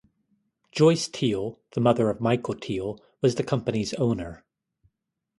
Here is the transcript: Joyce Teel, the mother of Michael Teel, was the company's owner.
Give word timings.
Joyce 0.71 1.07
Teel, 1.07 1.59
the 1.75 1.79
mother 1.79 2.09
of 2.09 2.19
Michael 2.19 2.55
Teel, 2.55 2.99
was 3.21 3.35
the 3.35 3.43
company's 3.43 3.93
owner. 3.93 4.43